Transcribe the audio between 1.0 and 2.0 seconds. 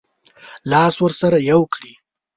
ورسره یو کړي.